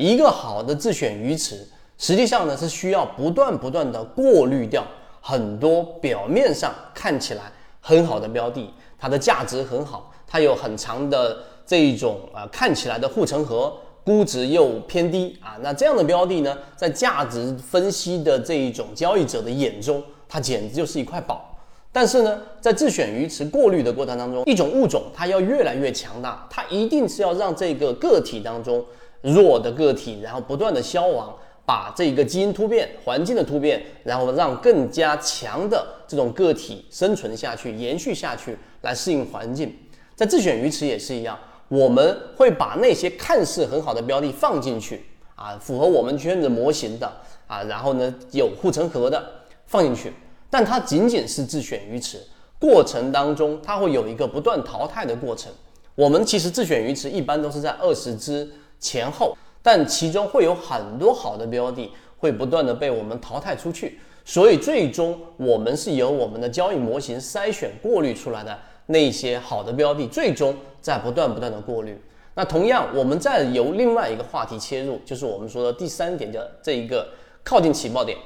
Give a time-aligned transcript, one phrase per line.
[0.00, 1.62] 一个好的自选鱼池，
[1.98, 4.82] 实际上呢是需要不断不断的过滤掉
[5.20, 7.42] 很多表面上看起来
[7.82, 11.36] 很好的标的，它的价值很好，它有很长的
[11.66, 21.46] 这一种啊看起来的护城河，估值又偏低啊，那这样的标的呢，在价值分析的这一种交易者的眼中，它简直就是一块宝。
[21.92, 28.82] 但是呢，在自选鱼池过滤的过程当中，一种物种它要越来越强大，它一定是要让这个个体当中
[29.22, 39.74] 弱的个体，然后不断的消亡，把这个基因突变、环境的突变，然后让更加强的这种个体生存下去、延续下去，来适应环境。
[40.14, 41.38] 在自选鱼池也是一样，
[41.68, 47.10] 我们会把那些看似很好的标的放进去啊，符合我们圈子模型的
[47.46, 49.24] 啊，然后呢有护城河的
[49.66, 50.12] 放进去。
[50.50, 52.18] 但它仅仅是自选鱼池
[52.58, 55.52] 过程当中，它会有一个不断淘汰的过程。
[55.94, 58.50] 我们其实自选鱼池一般都是在二十只
[58.80, 72.02] 前后，但其中会有很多好的标的会不断的被我们淘汰出去，所以最终我们是由我们的交易模型筛选过滤出来的那些好的标的，最终在不断不断的过滤。
[72.34, 77.06] 那同样，我们再由另外一个话题切入，就是我们说的第三点的这一个
[77.44, 78.16] 靠近起爆点。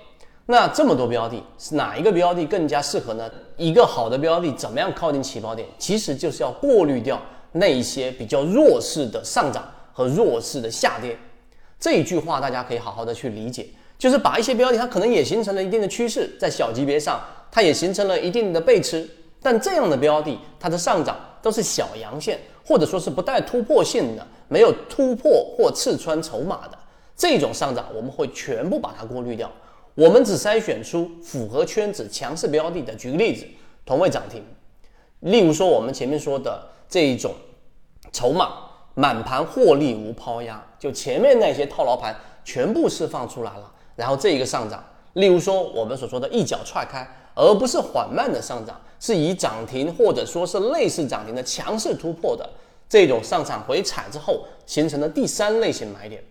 [0.46, 3.28] 那这么多标的，是哪一个标的更加适合呢？
[3.56, 5.66] 一个好的标的怎么样靠近起爆点？
[5.78, 7.20] 其实就是要过滤掉
[7.52, 11.16] 那一些比较弱势的上涨和弱势的下跌。
[11.80, 17.18] 这一句话大家可以好好的去理解，就是把一些标的它可能也形成了一定的趋势，在小级别上
[17.50, 19.08] 它也形成了一定的背驰，
[19.40, 26.78] 但这样的标的它的上涨都是小阳线，或者说是不带突破性的，没有突破或刺穿筹码的
[27.16, 29.50] 这种上涨，我们会全部把它过滤掉。
[29.94, 32.92] 我们只筛选出符合圈子强势标的的。
[32.96, 33.46] 举个例子，
[33.86, 34.42] 同位涨停，
[35.20, 37.32] 例如说我们前面说的这一种
[38.10, 38.54] 筹码
[38.94, 42.14] 满盘获利无抛压，就前面那些套牢盘
[42.44, 44.82] 全部释放出来了，然后这一个上涨，
[45.14, 52.48] 例如说我们所说的一脚踹开，而不是缓慢的上涨，是以涨停或者说是类似涨停的强势突破的
[52.88, 56.22] 这种上涨回踩之后形成的第三类型买点，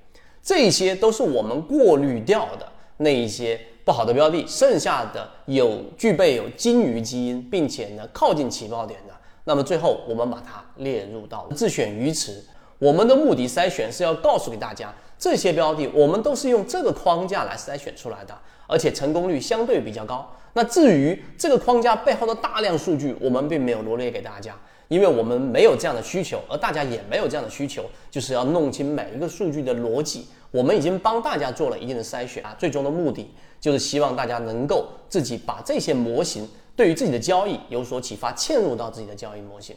[0.41, 2.68] 这些都是我们过滤掉的。
[2.97, 9.13] 那一些不好的标的，剩下的有具备有金鱼基因，并且呢靠近起爆点的，
[9.46, 12.44] 那么最后我们把它列入到自选鱼池。
[12.80, 18.38] 我们的目的筛选是要告诉给大家，这些标的我们都是用这个框架来筛选出来的，
[18.68, 20.30] 而且成功率相对比较高。
[20.53, 24.56] 那至于这个框架背后的大量数据，我们并没有罗列给大家。
[24.90, 30.28] 因为我们没有这样的需求，而大家也没有这样的需求，就是要弄清每一个数据的逻辑。
[30.52, 39.75] 我们已经帮大家做了一定的筛选啊，最终的目的就是希望大家能够自己把这些模型对于自己的交易有所启发，嵌入到自己的交易模型。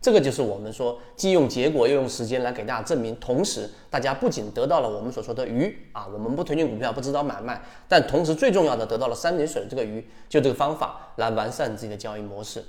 [0.00, 12.64] 这个就是我们说既用结果又用时间来给大家证明，同时大家不仅得到了我们所说的鱼啊，我们不推荐股票，不指导买卖，但同时最重要的得到了三点水的这个鱼，就这个方法来完善自己的交易模式。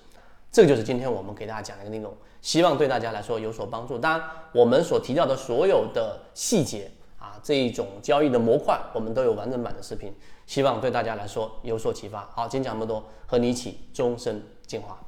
[0.51, 2.11] 这个就是今天我们给大家讲的一个内容，
[2.41, 3.99] 希望对大家来说有所帮助。
[3.99, 6.89] 当然，我们所提到的所有的细节，
[7.43, 10.13] 这一种交易的模块，我们都有完整版的视频，
[10.45, 12.29] 希望对大家来说有所启发。
[12.33, 14.99] 好，今天讲这么多，和你一起终身进化。